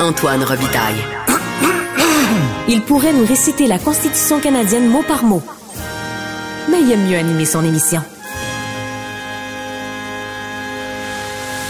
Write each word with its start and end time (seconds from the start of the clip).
Antoine 0.00 0.42
Robitaille. 0.42 1.02
Il 2.68 2.82
pourrait 2.82 3.12
nous 3.12 3.26
réciter 3.26 3.66
la 3.66 3.78
Constitution 3.78 4.40
canadienne 4.40 4.88
mot 4.88 5.02
par 5.02 5.24
mot. 5.24 5.42
Mais 6.70 6.80
il 6.80 6.92
aime 6.92 7.06
mieux 7.06 7.16
animer 7.16 7.44
son 7.44 7.64
émission. 7.64 8.02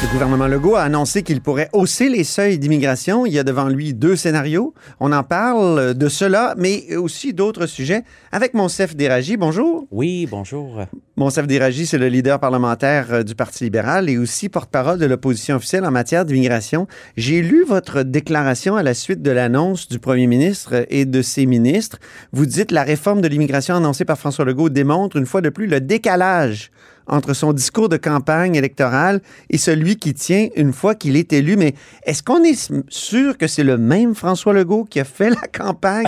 Le 0.05 0.11
gouvernement 0.13 0.47
Legault 0.47 0.77
a 0.77 0.83
annoncé 0.83 1.23
qu'il 1.23 1.41
pourrait 1.41 1.71
hausser 1.73 2.11
les 2.11 2.25
seuils 2.25 2.59
d'immigration. 2.59 3.25
Il 3.25 3.33
y 3.33 3.39
a 3.39 3.43
devant 3.43 3.69
lui 3.69 3.95
deux 3.95 4.17
scénarios. 4.17 4.75
On 5.01 5.13
en 5.13 5.23
parle 5.23 5.95
de 5.95 6.09
cela, 6.11 6.55
mais 6.59 6.95
aussi 6.95 7.33
d'autres 7.33 7.65
sujets 7.65 8.05
avec 8.31 8.53
Monsef 8.53 8.95
Déragi. 8.95 9.39
Bonjour. 9.39 9.87
Oui, 9.91 10.29
bonjour. 10.31 10.85
Monsef 11.17 11.47
Déragi, 11.47 11.87
c'est 11.87 11.97
le 11.97 12.09
leader 12.09 12.39
parlementaire 12.39 13.07
euh, 13.13 13.23
du 13.23 13.35
Parti 13.35 13.65
libéral 13.65 14.11
et 14.11 14.19
aussi 14.19 14.51
porte-parole 14.51 14.99
de 14.99 15.07
l'opposition 15.07 15.57
officielle 15.57 15.87
en 15.87 15.91
matière 15.91 16.27
d'immigration. 16.27 16.87
J'ai 17.17 17.41
lu 17.41 17.65
votre 17.67 18.03
déclaration 18.03 18.77
à 18.77 18.83
la 18.83 18.93
suite 18.93 19.23
de 19.23 19.31
l'annonce 19.31 19.89
du 19.89 20.01
premier 20.01 20.27
ministre 20.27 20.85
et 20.91 21.07
de 21.07 21.23
ses 21.23 21.47
ministres. 21.47 21.99
Vous 22.31 22.45
dites 22.45 22.73
la 22.73 22.83
réforme 22.83 23.23
de 23.23 23.29
l'immigration 23.29 23.75
annoncée 23.75 24.05
par 24.05 24.19
François 24.19 24.45
Legault 24.45 24.69
démontre 24.69 25.17
une 25.17 25.27
fois 25.27 25.41
de 25.41 25.49
plus 25.49 25.67
le 25.67 25.81
décalage 25.81 26.71
entre 27.07 27.35
son 27.35 27.53
discours 27.53 27.89
de 27.89 27.97
campagne 27.97 28.55
électorale 28.55 29.21
et 29.51 29.59
celui 29.59 29.97
qui 29.97 30.15
tient 30.15 30.49
une 30.57 30.73
fois 30.73 30.95
qu'il 30.95 31.17
est 31.17 31.33
élu. 31.33 31.57
Mais 31.57 31.75
est-ce 32.05 32.23
qu'on 32.23 32.43
est 32.43 32.73
sûr 32.89 33.37
que 33.37 33.47
c'est 33.47 33.65
le 33.65 33.79
même 33.79 34.15
François 34.15 34.53
Legault 34.53 34.85
qui 34.85 35.01
a 35.01 35.05
fait 35.05 35.31
la 35.31 35.47
campagne 35.53 36.07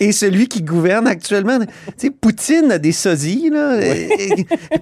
et 0.00 0.12
celui 0.12 0.48
qui 0.48 0.62
gouverne 0.62 1.06
actuellement? 1.06 1.58
Tu 1.58 1.66
sais, 1.96 2.10
Poutine 2.10 2.72
a 2.72 2.78
des 2.78 2.92
sosies, 2.92 3.50
là. 3.50 3.78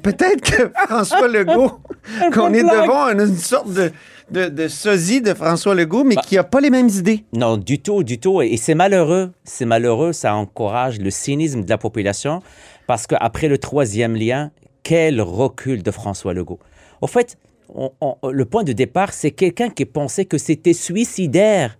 Peut-être 0.02 0.40
que 0.40 0.70
François 0.86 1.28
Legault, 1.28 1.80
qu'on 2.32 2.52
est 2.52 2.62
devant 2.62 3.08
une, 3.08 3.36
sorte 3.36 3.72
de, 3.72 3.90
de, 4.30 4.46
de 4.46 4.68
sosie 4.68 5.20
de 5.20 5.34
François 5.34 5.74
Legault, 5.74 6.04
mais 6.04 6.16
qui 6.16 6.36
n'a 6.36 6.44
pas 6.44 6.60
les 6.60 6.70
mêmes 6.70 6.88
idées. 6.88 7.24
Non, 7.32 7.56
du 7.56 7.80
tout, 7.80 8.02
du 8.02 8.18
tout. 8.18 8.42
Et 8.42 8.56
c'est 8.56 8.74
malheureux. 8.74 9.32
C'est 9.44 9.66
malheureux. 9.66 10.12
Ça 10.12 10.34
encourage 10.34 10.98
le 10.98 11.10
cynisme 11.10 11.64
de 11.64 11.70
la 11.70 11.78
population 11.78 12.42
parce 12.86 13.06
qu'après 13.06 13.48
le 13.48 13.58
troisième 13.58 14.14
lien, 14.14 14.50
quel 14.88 15.20
recul 15.20 15.82
de 15.82 15.90
François 15.90 16.32
Legault. 16.32 16.60
Au 17.00 17.08
fait, 17.08 17.36
on- 17.74 17.90
on- 18.00 18.16
le 18.30 18.44
point 18.44 18.62
de 18.62 18.72
départ, 18.72 19.12
c'est 19.12 19.32
quelqu'un 19.32 19.68
qui 19.68 19.84
pensait 19.84 20.26
que 20.26 20.38
c'était 20.38 20.72
suicidaire. 20.74 21.76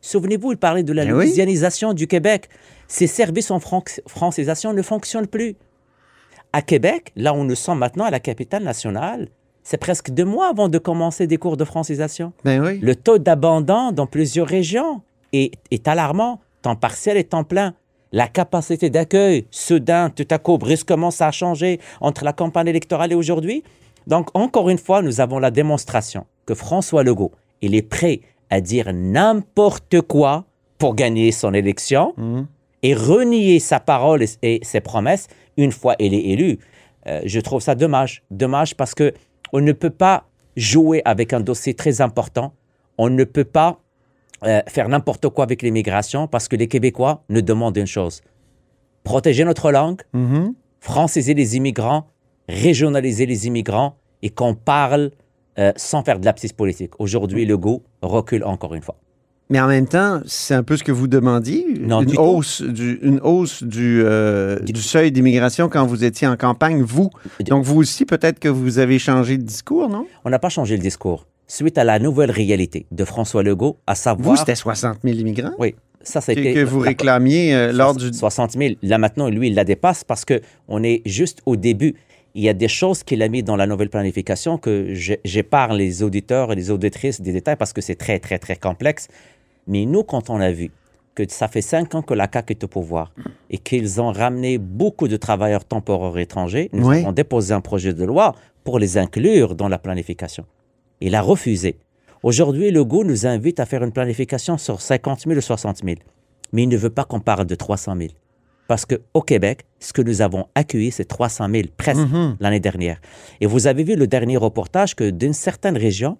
Souvenez-vous, 0.00 0.52
il 0.52 0.56
parlait 0.58 0.84
de 0.84 0.92
la 0.92 1.02
Eh 1.02 1.06
oui. 1.12 1.24
louisianisation 1.24 1.94
du 1.94 2.06
Québec. 2.06 2.48
Ces 2.86 3.08
services 3.08 3.50
en 3.50 3.58
fran- 3.58 3.82
francisation 4.06 4.72
ne 4.72 4.82
fonctionnent 4.82 5.26
plus. 5.26 5.56
À 6.52 6.62
Québec, 6.62 7.10
là 7.16 7.34
où 7.34 7.42
nous 7.42 7.56
sommes 7.56 7.78
maintenant, 7.80 8.04
à 8.04 8.12
la 8.12 8.20
capitale 8.20 8.62
nationale, 8.62 9.26
c'est 9.64 9.78
presque 9.78 10.10
deux 10.10 10.24
mois 10.24 10.48
avant 10.48 10.68
de 10.68 10.78
commencer 10.78 11.26
des 11.26 11.38
cours 11.38 11.56
de 11.56 11.64
francisation. 11.64 12.32
Ben 12.44 12.62
oui. 12.64 12.78
Le 12.78 12.94
taux 12.94 13.18
d'abandon 13.18 13.90
dans 13.90 14.06
plusieurs 14.06 14.46
régions 14.46 15.02
est, 15.32 15.54
est 15.72 15.88
alarmant, 15.88 16.40
temps 16.62 16.76
partiel 16.76 17.16
et 17.16 17.24
temps 17.24 17.42
plein. 17.42 17.74
La 18.14 18.28
capacité 18.28 18.90
d'accueil, 18.90 19.44
soudain, 19.50 20.08
tout 20.08 20.28
à 20.30 20.38
coup, 20.38 20.56
brusquement, 20.56 21.10
ça 21.10 21.26
a 21.26 21.32
changé 21.32 21.80
entre 22.00 22.22
la 22.22 22.32
campagne 22.32 22.68
électorale 22.68 23.10
et 23.10 23.16
aujourd'hui. 23.16 23.64
Donc, 24.06 24.28
encore 24.34 24.70
une 24.70 24.78
fois, 24.78 25.02
nous 25.02 25.20
avons 25.20 25.40
la 25.40 25.50
démonstration 25.50 26.24
que 26.46 26.54
François 26.54 27.02
Legault, 27.02 27.32
il 27.60 27.74
est 27.74 27.82
prêt 27.82 28.20
à 28.50 28.60
dire 28.60 28.92
n'importe 28.94 30.00
quoi 30.02 30.44
pour 30.78 30.94
gagner 30.94 31.32
son 31.32 31.52
élection 31.54 32.14
et 32.84 32.94
renier 32.94 33.58
sa 33.58 33.80
parole 33.80 34.22
et, 34.22 34.28
et 34.42 34.60
ses 34.62 34.80
promesses 34.80 35.26
une 35.56 35.72
fois 35.72 35.96
il 35.98 36.14
est 36.14 36.24
élu. 36.26 36.60
Euh, 37.08 37.20
je 37.24 37.40
trouve 37.40 37.60
ça 37.62 37.74
dommage. 37.74 38.22
Dommage 38.30 38.76
parce 38.76 38.94
que 38.94 39.12
on 39.52 39.60
ne 39.60 39.72
peut 39.72 39.90
pas 39.90 40.28
jouer 40.56 41.02
avec 41.04 41.32
un 41.32 41.40
dossier 41.40 41.74
très 41.74 42.00
important. 42.00 42.54
On 42.96 43.10
ne 43.10 43.24
peut 43.24 43.44
pas 43.44 43.80
euh, 44.44 44.60
faire 44.68 44.88
n'importe 44.88 45.28
quoi 45.28 45.44
avec 45.44 45.62
l'immigration 45.62 46.26
parce 46.26 46.48
que 46.48 46.56
les 46.56 46.66
Québécois 46.68 47.22
nous 47.28 47.42
demandent 47.42 47.76
une 47.76 47.86
chose. 47.86 48.20
Protéger 49.04 49.44
notre 49.44 49.70
langue, 49.70 50.00
Mhm. 50.12 50.54
franciser 50.80 51.34
les 51.34 51.56
immigrants, 51.56 52.06
régionaliser 52.48 53.26
les 53.26 53.46
immigrants 53.46 53.96
et 54.22 54.30
qu'on 54.30 54.54
parle 54.54 55.10
euh, 55.58 55.72
sans 55.76 56.02
faire 56.02 56.18
de 56.18 56.24
lapsus 56.24 56.48
politique. 56.56 56.90
Aujourd'hui, 56.98 57.44
le 57.46 57.56
goût 57.56 57.82
recule 58.02 58.42
encore 58.44 58.74
une 58.74 58.82
fois. 58.82 58.96
Mais 59.50 59.60
en 59.60 59.68
même 59.68 59.86
temps, 59.86 60.20
c'est 60.26 60.54
un 60.54 60.62
peu 60.64 60.76
ce 60.76 60.82
que 60.82 60.90
vous 60.90 61.06
demandiez, 61.06 61.64
Non, 61.78 62.00
une, 62.00 62.06
du 62.08 62.14
tout. 62.16 62.20
hausse 62.22 62.62
du, 62.62 62.98
une 63.02 63.20
hausse 63.20 63.62
du, 63.62 64.00
euh, 64.02 64.58
du 64.60 64.80
seuil 64.80 65.12
d'immigration 65.12 65.68
quand 65.68 65.86
vous 65.86 66.02
étiez 66.02 66.26
en 66.26 66.36
campagne, 66.36 66.82
vous. 66.82 67.10
Donc 67.40 67.62
vous 67.62 67.76
aussi, 67.76 68.04
peut-être 68.06 68.40
que 68.40 68.48
vous 68.48 68.78
avez 68.78 68.98
changé 68.98 69.36
de 69.38 69.42
discours, 69.44 69.88
non? 69.88 70.06
On 70.24 70.30
n'a 70.30 70.38
pas 70.38 70.48
changé 70.48 70.76
le 70.76 70.82
discours. 70.82 71.26
Suite 71.46 71.76
à 71.78 71.84
la 71.84 71.98
nouvelle 71.98 72.30
réalité 72.30 72.86
de 72.90 73.04
François 73.04 73.42
Legault, 73.42 73.76
à 73.86 73.94
savoir... 73.94 74.30
Vous, 74.30 74.36
c'était 74.36 74.54
60 74.54 74.98
000 75.04 75.16
immigrants? 75.18 75.52
Oui, 75.58 75.74
ça 76.02 76.20
que, 76.20 76.24
c'était... 76.26 76.54
que 76.54 76.64
vous 76.64 76.80
la- 76.82 76.88
réclamiez 76.88 77.54
euh, 77.54 77.72
lors 77.72 77.94
du... 77.94 78.12
60 78.12 78.52
000. 78.52 78.74
Là 78.82 78.98
maintenant, 78.98 79.28
lui, 79.28 79.48
il 79.48 79.54
la 79.54 79.64
dépasse 79.64 80.04
parce 80.04 80.24
que 80.24 80.40
on 80.68 80.82
est 80.82 81.02
juste 81.04 81.40
au 81.46 81.56
début. 81.56 81.94
Il 82.34 82.42
y 82.42 82.48
a 82.48 82.52
des 82.54 82.66
choses 82.68 83.04
qu'il 83.04 83.22
a 83.22 83.28
mis 83.28 83.42
dans 83.42 83.56
la 83.56 83.66
nouvelle 83.66 83.90
planification 83.90 84.58
que 84.58 84.92
j'épargne 85.24 85.76
les 85.76 86.02
auditeurs 86.02 86.50
et 86.52 86.56
les 86.56 86.70
auditrices 86.70 87.20
des 87.20 87.30
détails 87.32 87.56
parce 87.56 87.72
que 87.72 87.80
c'est 87.80 87.94
très, 87.94 88.18
très, 88.18 88.38
très 88.38 88.56
complexe. 88.56 89.06
Mais 89.68 89.84
nous, 89.86 90.02
quand 90.02 90.30
on 90.30 90.40
a 90.40 90.50
vu 90.50 90.70
que 91.14 91.22
ça 91.28 91.46
fait 91.46 91.62
cinq 91.62 91.94
ans 91.94 92.02
que 92.02 92.12
la 92.12 92.28
CAQ 92.32 92.54
est 92.54 92.64
au 92.64 92.68
pouvoir 92.68 93.12
et 93.50 93.58
qu'ils 93.58 94.00
ont 94.00 94.10
ramené 94.10 94.58
beaucoup 94.58 95.06
de 95.06 95.16
travailleurs 95.16 95.64
temporaires 95.64 96.18
étrangers, 96.18 96.70
nous 96.72 96.88
Oui. 96.88 96.98
avons 97.02 97.12
déposé 97.12 97.54
un 97.54 97.60
projet 97.60 97.92
de 97.94 98.04
loi 98.04 98.34
pour 98.64 98.80
les 98.80 98.98
inclure 98.98 99.54
dans 99.54 99.68
la 99.68 99.78
planification. 99.78 100.44
Il 101.06 101.14
a 101.14 101.20
refusé. 101.20 101.76
Aujourd'hui, 102.22 102.70
le 102.70 102.82
goût 102.82 103.04
nous 103.04 103.26
invite 103.26 103.60
à 103.60 103.66
faire 103.66 103.84
une 103.84 103.92
planification 103.92 104.56
sur 104.56 104.80
50 104.80 105.20
000 105.26 105.36
ou 105.36 105.40
60 105.42 105.82
000. 105.84 105.96
Mais 106.52 106.62
il 106.62 106.68
ne 106.70 106.78
veut 106.78 106.88
pas 106.88 107.04
qu'on 107.04 107.20
parle 107.20 107.44
de 107.46 107.54
300 107.54 107.94
000. 107.96 108.08
Parce 108.68 108.86
qu'au 108.86 109.20
Québec, 109.20 109.66
ce 109.80 109.92
que 109.92 110.00
nous 110.00 110.22
avons 110.22 110.46
accueilli, 110.54 110.90
c'est 110.90 111.04
300 111.04 111.48
000 111.50 111.64
presque 111.76 112.00
Mhm. 112.00 112.36
l'année 112.40 112.60
dernière. 112.60 112.98
Et 113.42 113.46
vous 113.46 113.66
avez 113.66 113.84
vu 113.84 113.96
le 113.96 114.06
dernier 114.06 114.38
reportage 114.38 114.94
que 114.96 115.10
d'une 115.10 115.34
certaine 115.34 115.76
région, 115.76 116.16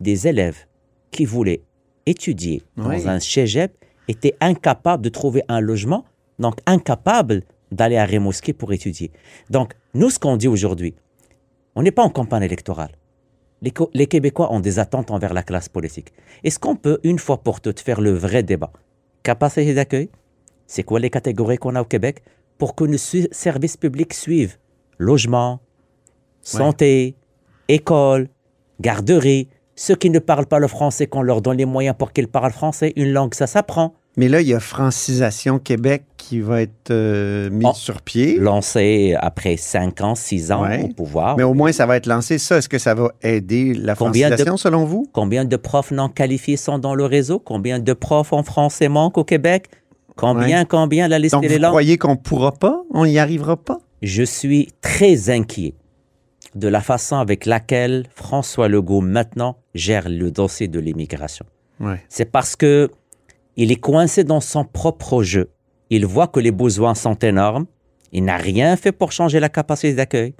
des 0.00 0.28
élèves 0.28 0.66
qui 1.10 1.24
voulaient 1.24 1.62
étudier 2.04 2.62
dans 2.76 2.90
Oui. 2.90 3.08
un 3.08 3.18
cégep 3.18 3.72
étaient 4.08 4.34
incapables 4.42 5.02
de 5.02 5.08
trouver 5.08 5.42
un 5.48 5.60
logement, 5.60 6.04
donc 6.38 6.56
incapables 6.66 7.42
d'aller 7.72 7.96
à 7.96 8.04
Rimouski 8.04 8.52
pour 8.52 8.74
étudier. 8.74 9.10
Donc, 9.48 9.72
nous, 9.94 10.10
ce 10.10 10.18
qu'on 10.18 10.36
dit 10.36 10.48
aujourd'hui, 10.48 10.94
on 11.74 11.82
n'est 11.82 11.90
pas 11.90 12.02
en 12.04 12.10
campagne 12.10 12.42
électorale. 12.42 12.92
Les, 13.66 13.72
Co- 13.72 13.90
les 13.94 14.06
Québécois 14.06 14.52
ont 14.52 14.60
des 14.60 14.78
attentes 14.78 15.10
envers 15.10 15.34
la 15.34 15.42
classe 15.42 15.68
politique. 15.68 16.12
Est-ce 16.44 16.60
qu'on 16.60 16.76
peut, 16.76 17.00
une 17.02 17.18
fois 17.18 17.38
pour 17.38 17.60
toutes, 17.60 17.80
faire 17.80 18.00
le 18.00 18.12
vrai 18.12 18.44
débat? 18.44 18.70
Capacité 19.24 19.74
d'accueil? 19.74 20.08
C'est 20.68 20.84
quoi 20.84 21.00
les 21.00 21.10
catégories 21.10 21.58
qu'on 21.58 21.74
a 21.74 21.82
au 21.82 21.84
Québec 21.84 22.22
pour 22.58 22.76
que 22.76 22.84
nos 22.84 22.96
services 22.96 23.76
publics 23.76 24.14
suivent? 24.14 24.56
Logement, 24.98 25.58
santé, 26.42 27.16
école, 27.66 28.28
garderie. 28.80 29.48
Ceux 29.74 29.96
qui 29.96 30.10
ne 30.10 30.20
parlent 30.20 30.46
pas 30.46 30.60
le 30.60 30.68
français, 30.68 31.08
qu'on 31.08 31.22
leur 31.22 31.42
donne 31.42 31.56
les 31.56 31.64
moyens 31.64 31.96
pour 31.98 32.12
qu'ils 32.12 32.28
parlent 32.28 32.52
français. 32.52 32.92
Une 32.94 33.12
langue, 33.12 33.34
ça 33.34 33.48
s'apprend. 33.48 33.94
Mais 34.18 34.28
là, 34.28 34.40
il 34.40 34.48
y 34.48 34.54
a 34.54 34.60
Francisation 34.60 35.58
Québec 35.58 36.04
qui 36.16 36.40
va 36.40 36.62
être 36.62 36.90
euh, 36.90 37.50
mise 37.50 37.68
Oh. 37.70 37.74
sur 37.74 38.00
pied. 38.00 38.38
Lancé 38.38 39.14
après 39.20 39.56
5 39.58 40.00
ans, 40.00 40.14
6 40.14 40.52
ans 40.52 40.62
Ouais. 40.62 40.84
au 40.84 40.88
pouvoir. 40.88 41.36
Mais 41.36 41.42
au 41.42 41.52
moins, 41.54 41.70
ça 41.72 41.84
va 41.86 41.96
être 41.96 42.06
lancé. 42.06 42.38
Ça, 42.38 42.56
est-ce 42.58 42.68
que 42.68 42.78
ça 42.78 42.94
va 42.94 43.12
aider 43.22 43.74
la 43.74 43.94
Combien 43.94 44.28
de- 44.28 44.32
francisation, 44.36 44.56
selon 44.56 44.84
vous? 44.84 45.06
Combien 45.12 45.44
de 45.44 45.56
profs 45.56 45.90
non 45.90 46.08
qualifiés 46.08 46.56
sont 46.56 46.78
dans 46.78 46.94
le 46.94 47.04
réseau? 47.04 47.38
Combien 47.38 47.78
de 47.78 47.92
profs 47.92 48.32
en 48.32 48.42
français 48.42 48.88
manquent 48.88 49.18
au 49.18 49.24
Québec? 49.24 49.66
Combien, 50.16 50.64
combien, 50.64 51.08
la 51.08 51.18
liste 51.18 51.34
Donc, 51.34 51.44
est 51.44 51.58
vous 51.58 51.62
croyez 51.68 51.98
qu'on 51.98 52.12
ne 52.12 52.16
pourra 52.16 52.52
pas? 52.52 52.82
On 52.94 53.04
n'y 53.04 53.18
arrivera 53.18 53.56
pas? 53.58 53.78
Je 54.00 54.22
suis 54.22 54.68
très 54.80 55.28
inquiet 55.28 55.74
de 56.54 56.68
la 56.68 56.80
façon 56.80 57.16
avec 57.16 57.44
laquelle 57.44 58.04
François 58.14 58.68
Legault 58.68 59.02
maintenant 59.02 59.58
gère 59.74 60.08
le 60.08 60.30
dossier 60.30 60.68
de 60.68 60.80
l'immigration. 60.80 61.44
Ouais. 61.80 62.02
C'est 62.08 62.24
parce 62.24 62.56
que 62.56 62.90
il 63.56 63.72
est 63.72 63.76
coincé 63.80 64.24
dans 64.24 64.40
son 64.40 64.64
propre 64.64 65.22
jeu. 65.22 65.50
Il 65.90 66.06
voit 66.06 66.26
que 66.28 66.40
les 66.40 66.50
besoins 66.50 66.94
sont 66.94 67.14
énormes. 67.18 67.66
Il 68.12 68.24
n'a 68.24 68.36
rien 68.36 68.76
fait 68.76 68.92
pour 68.92 69.12
changer 69.12 69.40
la 69.40 69.48
capacité 69.48 69.94
d'accueil. 69.94 70.34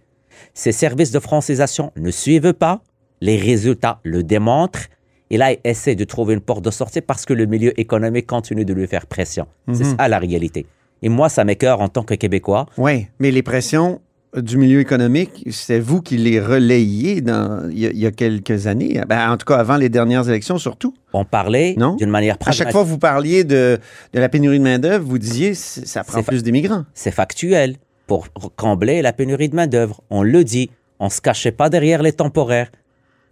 Ses 0.55 0.73
services 0.73 1.13
de 1.13 1.19
francisation 1.21 1.93
ne 1.97 2.11
suivent 2.11 2.53
pas. 2.55 2.83
Les 3.21 3.37
résultats 3.37 4.01
le 4.03 4.23
démontrent. 4.23 4.87
Et 5.31 5.37
là, 5.39 5.53
il 5.53 5.59
essaie 5.65 5.95
de 5.95 6.05
trouver 6.05 6.35
une 6.35 6.41
porte 6.41 6.65
de 6.65 6.71
sortie 6.71 7.01
parce 7.01 7.25
que 7.25 7.33
le 7.33 7.47
milieu 7.47 7.79
économique 7.81 8.27
continue 8.27 8.65
de 8.65 8.73
lui 8.73 8.87
faire 8.87 9.07
pression. 9.07 9.47
C'est 9.73 9.85
Mhm. 9.85 9.97
ça 9.99 10.09
la 10.09 10.19
réalité. 10.19 10.67
Et 11.03 11.09
moi, 11.09 11.29
ça 11.29 11.45
m'écœure 11.45 11.81
en 11.81 11.89
tant 11.89 12.03
que 12.05 12.15
Québécois. 12.15 12.67
Oui, 12.79 13.07
mais 13.19 13.31
les 13.31 13.43
pressions 13.43 14.01
du 14.43 14.57
milieu 14.59 14.81
économique, 14.81 15.47
c'est 15.51 15.79
vous 15.81 16.01
qui 16.03 16.17
les 16.17 16.41
relayiez 16.41 17.21
dans, 17.21 17.69
il, 17.71 17.79
y 17.79 17.87
a, 17.87 17.91
il 17.91 17.99
y 17.99 18.07
a 18.07 18.11
quelques 18.11 18.67
années. 18.67 19.01
Ben, 19.09 19.31
en 19.31 19.37
tout 19.37 19.47
cas, 19.47 19.57
avant 19.57 19.77
les 19.77 19.89
dernières 19.89 20.29
élections, 20.29 20.59
surtout. 20.59 20.95
On 21.13 21.25
parlait 21.25 21.77
d'une 21.99 22.11
manière 22.11 22.35
À 22.35 22.39
pragmatique. 22.39 22.65
chaque 22.65 22.73
fois 22.73 22.83
que 22.83 22.89
vous 22.89 22.99
parliez 22.99 23.45
de, 23.45 23.79
de 24.13 24.21
la 24.21 24.29
pénurie 24.29 24.59
de 24.59 24.65
main-d'œuvre, 24.65 25.05
vous 25.07 25.19
disiez 25.19 25.55
ça 25.55 26.05
prend 26.05 26.23
plus 26.23 26.43
d'immigrants. 26.43 26.85
C'est 26.95 27.11
factuel. 27.11 27.77
Pour 28.07 28.29
combler 28.55 29.03
la 29.03 29.13
pénurie 29.13 29.49
de 29.49 29.57
main-d'œuvre, 29.57 30.01
on 30.11 30.23
le 30.23 30.45
dit. 30.45 30.71
On 31.01 31.11
se 31.11 31.21
cachait 31.21 31.53
pas 31.53 31.69
derrière 31.69 32.03
les 32.03 32.13
temporaires. 32.13 32.71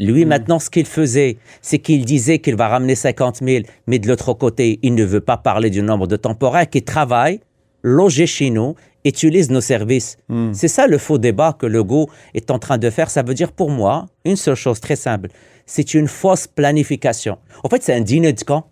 Lui, 0.00 0.24
maintenant, 0.24 0.58
ce 0.58 0.70
qu'il 0.70 0.86
faisait, 0.86 1.36
c'est 1.62 1.78
qu'il 1.78 2.04
disait 2.04 2.40
qu'il 2.40 2.56
va 2.56 2.66
ramener 2.68 2.96
50 2.96 3.38
000, 3.44 3.64
mais 3.86 4.00
de 4.00 4.08
l'autre 4.08 4.32
côté, 4.34 4.80
il 4.82 4.94
ne 4.94 5.04
veut 5.04 5.20
pas 5.20 5.36
parler 5.36 5.70
du 5.70 5.82
nombre 5.82 6.08
de 6.08 6.16
temporaires 6.16 6.68
qui 6.68 6.82
travaillent, 6.82 7.40
logés 7.82 8.26
chez 8.26 8.50
nous, 8.50 8.74
utilisent 9.04 9.50
nos 9.50 9.60
services. 9.60 10.16
C'est 10.52 10.68
ça 10.68 10.86
le 10.86 10.98
faux 10.98 11.18
débat 11.18 11.56
que 11.58 11.66
Legault 11.66 12.08
est 12.34 12.50
en 12.50 12.58
train 12.58 12.78
de 12.78 12.88
faire. 12.90 13.10
Ça 13.10 13.22
veut 13.22 13.34
dire 13.34 13.52
pour 13.52 13.70
moi 13.70 14.06
une 14.24 14.36
seule 14.36 14.54
chose 14.54 14.80
très 14.80 14.96
simple. 14.96 15.28
C'est 15.66 15.94
une 15.94 16.08
fausse 16.08 16.46
planification. 16.46 17.38
En 17.62 17.68
fait, 17.68 17.82
c'est 17.82 17.94
un 17.94 18.00
dîner 18.00 18.32
de 18.32 18.42
camp. 18.42 18.66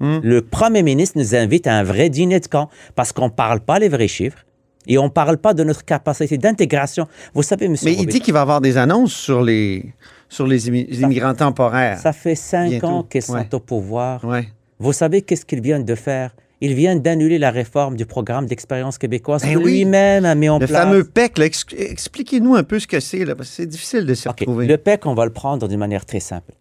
Le 0.00 0.40
Premier 0.42 0.82
ministre 0.82 1.18
nous 1.18 1.34
invite 1.34 1.66
à 1.66 1.74
un 1.74 1.82
vrai 1.82 2.10
dîner 2.10 2.38
de 2.40 2.46
camp 2.46 2.68
parce 2.94 3.12
qu'on 3.12 3.26
ne 3.26 3.30
parle 3.30 3.60
pas 3.60 3.78
les 3.78 3.88
vrais 3.88 4.08
chiffres 4.08 4.44
et 4.86 4.98
on 4.98 5.04
ne 5.04 5.08
parle 5.08 5.38
pas 5.38 5.54
de 5.54 5.64
notre 5.64 5.84
capacité 5.84 6.36
d'intégration. 6.38 7.08
Vous 7.34 7.42
savez, 7.42 7.66
monsieur 7.66 7.86
Mais 7.90 7.96
il 7.96 8.06
dit 8.06 8.20
qu'il 8.20 8.34
va 8.34 8.42
avoir 8.42 8.60
des 8.60 8.76
annonces 8.76 9.14
sur 9.14 9.42
les, 9.42 9.86
sur 10.28 10.46
les 10.46 10.68
immi- 10.70 10.86
les 10.88 11.00
immigrants 11.00 11.34
temporaires. 11.34 11.98
ça 11.98 12.12
fait 12.12 12.34
cinq 12.34 12.68
Bientôt, 12.70 12.86
ans 12.88 13.02
qu'ils 13.04 13.22
sont 13.22 13.32
ouais. 13.34 13.48
au 13.54 13.58
pouvoir. 13.58 14.22
Ouais. 14.24 14.48
Vous 14.78 14.92
savez 14.92 15.22
qu'est-ce 15.22 15.46
qu'ils 15.46 15.62
viennent 15.62 15.84
de 15.86 15.94
faire? 15.94 16.36
Ils 16.62 16.74
viennent 16.74 17.00
d'annuler 17.02 17.38
la 17.38 17.50
réforme 17.50 17.96
du 17.96 18.06
programme 18.06 18.46
d'expérience 18.46 18.96
québécoise 18.96 19.42
Ben 19.42 19.54
que 19.54 19.58
oui. 19.58 19.72
lui-même 19.72 20.24
a 20.24 20.34
mis 20.34 20.48
en 20.48 20.58
Le 20.58 20.66
place. 20.66 20.82
fameux 20.84 21.04
PEC, 21.04 21.36
là, 21.38 21.44
expliquez-nous 21.44 22.54
un 22.54 22.62
peu 22.64 22.78
ce 22.78 22.86
que 22.86 22.98
c'est, 23.00 23.24
là, 23.26 23.34
parce 23.34 23.50
que 23.50 23.54
c'est 23.56 23.66
difficile 23.66 24.06
de 24.06 24.14
s'y 24.14 24.26
retrouver. 24.28 24.66
Le 24.66 24.78
PEC, 24.78 25.04
on 25.06 25.14
va 25.14 25.26
le 25.26 25.32
prendre 25.32 25.68
d'une 25.68 25.78
manière 25.78 26.06
très 26.06 26.20
simple. 26.20 26.52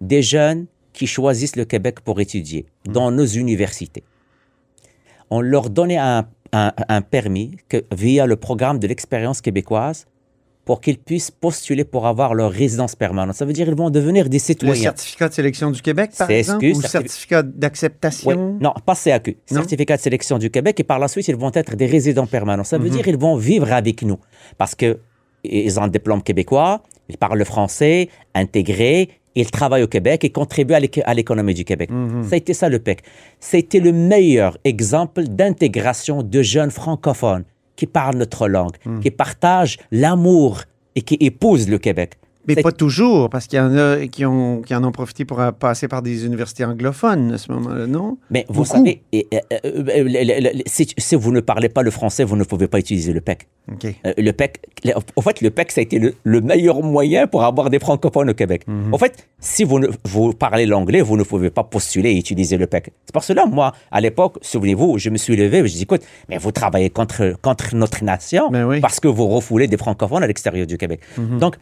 Des 0.00 0.22
jeunes 0.22 0.66
qui 0.92 1.06
choisissent 1.06 1.54
le 1.56 1.64
Québec 1.64 2.00
pour 2.00 2.20
étudier 2.20 2.66
dans 2.84 3.10
nos 3.12 3.26
universités. 3.26 4.02
On 5.30 5.40
leur 5.40 5.70
donnait 5.70 5.98
un, 5.98 6.26
un- 6.52 6.72
un 6.88 7.00
permis 7.02 7.56
que, 7.68 7.84
via 7.92 8.26
le 8.26 8.36
programme 8.36 8.78
de 8.78 8.86
l'expérience 8.86 9.40
québécoise 9.40 10.06
pour 10.64 10.80
qu'ils 10.80 10.98
puissent 10.98 11.30
postuler 11.30 11.84
pour 11.84 12.06
avoir 12.06 12.34
leur 12.34 12.50
résidence 12.50 12.94
permanente. 12.96 13.34
Ça 13.34 13.44
veut 13.44 13.52
dire 13.52 13.66
qu'ils 13.66 13.74
vont 13.74 13.90
devenir 13.90 14.28
des 14.30 14.38
Le 14.38 14.42
citoyens. 14.42 14.74
certificat 14.82 15.28
de 15.28 15.34
sélection 15.34 15.70
du 15.70 15.82
Québec, 15.82 16.12
par 16.16 16.30
exemple, 16.30 16.64
ou 16.64 16.68
certifi- 16.80 16.88
certificat 16.88 17.42
Oui, 17.42 17.52
d'acceptation? 17.54 18.56
non, 18.60 18.72
pas 18.86 18.94
CAQ. 18.94 19.36
Non? 19.50 19.58
Certificat 19.58 19.96
de 19.96 20.02
sélection 20.02 20.38
du 20.38 20.50
Québec. 20.50 20.80
Et 20.80 20.84
par 20.84 20.98
la 20.98 21.08
suite, 21.08 21.28
ils 21.28 21.36
vont 21.36 21.50
être 21.54 21.76
des 21.76 21.86
résidents 21.86 22.26
permanents. 22.26 22.64
Ça 22.64 22.78
Mhm. 22.78 22.84
veut 22.84 22.90
dire 22.90 23.02
qu'ils 23.02 23.18
vont 23.18 23.36
vivre 23.36 23.72
avec 23.72 24.02
nous. 24.02 24.18
Parce 24.58 24.74
que 24.74 24.98
ils 25.44 25.78
ont 25.78 25.82
un 25.82 25.88
diplôme 25.88 26.22
québécois, 26.22 26.82
ils 27.10 27.18
parlent 27.18 27.38
le 27.38 27.44
français, 27.44 28.08
intégrés, 28.34 29.10
ils 29.34 29.50
travaillent 29.50 29.82
au 29.82 29.88
Québec 29.88 30.24
et 30.24 30.30
contribuent 30.30 30.74
à 31.04 31.12
l'économie 31.14 31.54
du 31.54 31.64
Québec. 31.64 31.90
Mhm. 31.90 32.22
Ça 32.24 32.34
a 32.34 32.36
été 32.38 32.54
ça 32.54 32.68
le 32.70 32.78
PEC. 32.78 33.02
C'était 33.40 33.80
le 33.80 33.92
meilleur 33.92 34.56
exemple 34.64 35.24
d'intégration 35.24 36.22
de 36.22 36.40
jeunes 36.42 36.70
francophones 36.70 37.44
qui 37.76 37.86
parlent 37.86 38.16
notre 38.16 38.48
langue, 38.48 38.76
Mhm. 38.84 39.00
qui 39.00 39.10
partagent 39.10 39.78
l'amour 39.90 40.62
et 40.96 41.02
qui 41.02 41.16
épousent 41.20 41.68
le 41.68 41.78
Québec. 41.78 42.14
Mais 42.46 42.56
pas 42.56 42.72
toujours, 42.72 43.30
parce 43.30 43.46
qu'il 43.46 43.58
y 43.58 43.62
en 43.62 43.76
a 43.76 44.06
qui, 44.06 44.24
ont, 44.26 44.60
qui 44.62 44.74
en 44.74 44.84
ont 44.84 44.92
profité 44.92 45.24
pour 45.24 45.40
passer 45.58 45.88
par 45.88 46.02
des 46.02 46.26
universités 46.26 46.64
anglophones 46.64 47.32
à 47.32 47.38
ce 47.38 47.50
moment-là, 47.52 47.86
non? 47.86 48.18
Mais 48.30 48.44
vous 48.48 48.62
Beaucoup. 48.64 48.76
savez, 48.76 49.02
et, 49.12 49.26
si, 50.66 50.88
si 50.96 51.14
vous 51.14 51.32
ne 51.32 51.40
parlez 51.40 51.68
pas 51.68 51.82
le 51.82 51.90
français, 51.90 52.24
vous 52.24 52.36
ne 52.36 52.44
pouvez 52.44 52.68
pas 52.68 52.78
utiliser 52.78 53.12
le 53.12 53.20
PEC. 53.20 53.48
OK. 53.72 53.86
Euh, 54.06 54.12
le 54.18 54.30
PEC, 54.32 54.60
en 55.16 55.20
fait, 55.22 55.40
le 55.40 55.50
PEC, 55.50 55.72
ça 55.72 55.80
a 55.80 55.82
été 55.82 55.98
le, 55.98 56.14
le 56.22 56.40
meilleur 56.40 56.82
moyen 56.82 57.26
pour 57.26 57.44
avoir 57.44 57.70
des 57.70 57.78
francophones 57.78 58.30
au 58.30 58.34
Québec. 58.34 58.66
En 58.92 58.98
fait, 58.98 59.26
si 59.38 59.64
vous, 59.64 59.78
ne- 59.78 59.88
vous 60.04 60.32
parlez 60.32 60.66
l'anglais, 60.66 61.00
vous 61.00 61.16
ne 61.16 61.22
pouvez 61.22 61.50
pas 61.50 61.64
postuler 61.64 62.10
et 62.10 62.18
utiliser 62.18 62.56
le 62.56 62.66
PEC. 62.66 62.92
C'est 63.06 63.12
pour 63.12 63.24
cela, 63.24 63.46
moi, 63.46 63.72
à 63.90 64.00
l'époque, 64.00 64.36
souvenez-vous, 64.42 64.98
je 64.98 65.10
me 65.10 65.16
suis 65.16 65.36
levé 65.36 65.58
et 65.58 65.66
je 65.66 65.72
dis, 65.74 65.82
écoute, 65.82 66.02
mais 66.28 66.38
vous 66.38 66.52
travaillez 66.52 66.90
contre, 66.90 67.34
contre 67.40 67.74
notre 67.74 68.04
nation 68.04 68.50
Ben 68.50 68.66
oui. 68.66 68.80
parce 68.80 69.00
que 69.00 69.08
vous 69.08 69.26
refoulez 69.28 69.66
des 69.66 69.76
francophones 69.76 70.22
à 70.22 70.26
l'extérieur 70.26 70.66
du 70.66 70.76
Québec. 70.76 71.00
Donc, 71.40 71.56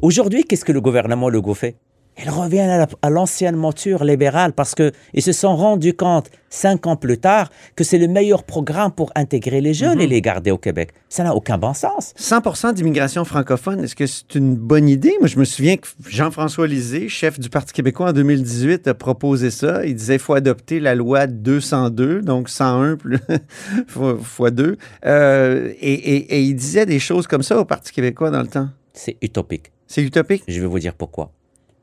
aujourd'hui, 0.00 0.44
qu'est-ce 0.44 0.64
que 0.64 0.72
le 0.72 0.80
gouvernement 0.80 1.28
Legault 1.28 1.54
fait? 1.54 1.76
Ils 2.20 2.30
reviennent 2.30 2.68
à 2.70 2.78
la- 2.78 2.88
à 3.02 3.10
l'ancienne 3.10 3.54
monture 3.54 4.02
libérale 4.02 4.52
parce 4.52 4.74
qu'ils 4.74 5.22
se 5.22 5.30
sont 5.30 5.54
rendus 5.54 5.94
compte, 5.94 6.30
cinq 6.50 6.88
ans 6.88 6.96
plus 6.96 7.18
tard, 7.18 7.48
que 7.76 7.84
c'est 7.84 7.98
le 7.98 8.08
meilleur 8.08 8.42
programme 8.42 8.90
pour 8.90 9.12
intégrer 9.14 9.60
les 9.60 9.72
jeunes 9.72 10.00
et 10.00 10.08
les 10.08 10.20
garder 10.20 10.50
au 10.50 10.58
Québec. 10.58 10.90
Ça 11.08 11.22
n'a 11.22 11.32
aucun 11.32 11.58
bon 11.58 11.74
sens. 11.74 12.14
100% 12.18 12.72
d'immigration 12.72 13.24
francophone, 13.24 13.84
est-ce 13.84 13.94
que 13.94 14.04
c'est 14.08 14.34
une 14.34 14.56
bonne 14.56 14.88
idée? 14.88 15.14
Moi, 15.20 15.28
je 15.28 15.38
me 15.38 15.44
souviens 15.44 15.76
que 15.76 15.86
Jean-François 16.08 16.66
Lisée, 16.66 17.08
chef 17.08 17.38
du 17.38 17.50
Parti 17.50 17.72
québécois 17.72 18.08
en 18.08 18.12
2018, 18.12 18.88
a 18.88 18.94
proposé 18.94 19.52
ça. 19.52 19.86
Il 19.86 19.94
disait 19.94 20.14
qu'il 20.14 20.22
faut 20.24 20.34
adopter 20.34 20.80
la 20.80 20.96
loi 20.96 21.28
202, 21.28 22.22
donc 22.22 22.48
101 22.48 22.96
plus 22.96 23.18
fois, 23.86 24.18
fois 24.20 24.50
2. 24.50 24.76
Euh, 25.06 25.72
et, 25.80 25.92
et- 25.92 26.34
et 26.36 26.42
il 26.42 26.54
disait 26.56 26.84
des 26.84 26.98
choses 26.98 27.28
comme 27.28 27.44
ça 27.44 27.60
au 27.60 27.64
Parti 27.64 27.92
québécois 27.92 28.32
dans 28.32 28.42
le 28.42 28.48
temps. 28.48 28.68
C'est 28.98 29.16
utopique. 29.22 29.70
C'est 29.86 30.02
utopique? 30.02 30.42
Je 30.48 30.60
vais 30.60 30.66
vous 30.66 30.80
dire 30.80 30.92
pourquoi. 30.94 31.30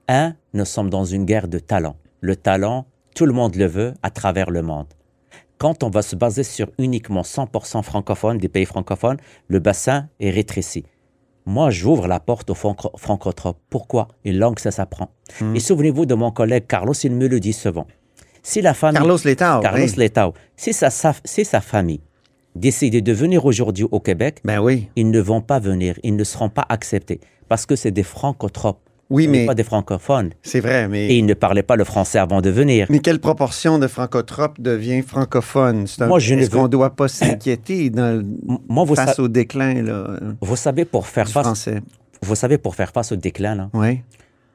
Un, 0.09 0.35
nous 0.53 0.65
sommes 0.65 0.89
dans 0.89 1.05
une 1.05 1.23
guerre 1.23 1.47
de 1.47 1.59
talent. 1.59 1.95
Le 2.19 2.35
talent, 2.35 2.85
tout 3.15 3.25
le 3.25 3.31
monde 3.31 3.55
le 3.55 3.65
veut 3.67 3.93
à 4.03 4.09
travers 4.09 4.51
le 4.51 4.61
monde. 4.61 4.87
Quand 5.57 5.81
on 5.83 5.89
va 5.89 6.01
se 6.01 6.17
baser 6.17 6.43
sur 6.43 6.67
uniquement 6.77 7.21
100% 7.21 7.83
francophones, 7.83 8.37
des 8.37 8.49
pays 8.49 8.65
francophones, 8.65 9.15
le 9.47 9.59
bassin 9.59 10.09
est 10.19 10.29
rétréci. 10.29 10.83
Moi, 11.45 11.69
j'ouvre 11.69 12.07
la 12.07 12.19
porte 12.19 12.49
aux 12.49 12.53
franco- 12.55 12.91
francotropes. 12.97 13.61
Pourquoi? 13.69 14.09
Une 14.25 14.37
langue, 14.37 14.59
ça 14.59 14.71
s'apprend. 14.71 15.09
Et 15.53 15.61
souvenez-vous 15.61 16.05
de 16.05 16.15
mon 16.15 16.31
collègue 16.31 16.67
Carlos, 16.67 16.93
il 17.01 17.13
me 17.13 17.27
le 17.27 17.39
dit 17.39 17.53
souvent. 17.53 17.87
Si 18.43 18.61
la 18.61 18.73
famille... 18.73 18.97
Carlos 18.99 19.17
Letao. 19.23 19.61
Carlos 19.61 19.85
oui. 19.87 19.93
Letao, 19.95 20.33
si 20.57 20.73
sa, 20.73 20.89
sa- 20.89 21.15
si 21.23 21.45
sa 21.45 21.61
famille 21.61 22.01
décide 22.55 23.03
de 23.03 23.11
venir 23.13 23.45
aujourd'hui 23.45 23.85
au 23.91 23.99
Québec, 23.99 24.39
Ben 24.43 24.59
oui. 24.61 24.89
ils 24.95 25.09
ne 25.11 25.19
vont 25.19 25.41
pas 25.41 25.59
venir, 25.59 25.97
ils 26.03 26.15
ne 26.15 26.23
seront 26.23 26.49
pas 26.49 26.65
acceptés 26.69 27.19
parce 27.47 27.65
que 27.65 27.75
c'est 27.75 27.91
des 27.91 28.03
francotropes. 28.03 28.79
Oui, 29.11 29.27
mais 29.27 29.45
pas 29.45 29.53
des 29.53 29.63
francophones. 29.63 30.31
c'est 30.41 30.61
vrai, 30.61 30.87
mais... 30.87 31.05
Et 31.11 31.17
ils 31.19 31.25
ne 31.27 31.35
parlaient 31.35 31.61
pas 31.61 31.75
le 31.75 31.83
français 31.83 32.17
avant 32.17 32.41
de 32.41 32.49
venir. 32.49 32.87
Mais 32.89 32.97
quelle 32.99 33.19
proportion 33.19 33.77
de 33.77 33.85
francotropes 33.85 34.59
devient 34.59 35.03
francophone? 35.03 35.85
C'est 35.85 36.01
un- 36.01 36.07
Moi, 36.07 36.17
je 36.17 36.33
ne 36.33 36.41
Est-ce 36.41 36.49
qu'on 36.49 36.57
veux- 36.57 36.63
ne 36.63 36.67
doit 36.69 36.95
pas 36.95 37.07
s'inquiéter 37.07 37.91
dans 37.91 38.23
Moi, 38.67 38.83
vous, 38.83 38.95
face 38.95 39.17
sa- 39.17 39.21
au 39.21 39.27
déclin 39.27 39.83
là, 39.83 40.19
vous 40.41 40.55
savez, 40.55 40.85
pour 40.85 41.05
faire 41.05 41.29
face, 41.29 41.43
français? 41.43 41.81
vous 42.23 42.33
savez, 42.33 42.57
pour 42.57 42.73
faire 42.73 42.89
face 42.91 43.11
au 43.11 43.15
déclin, 43.15 43.53
là, 43.53 43.69
Oui. 43.75 44.01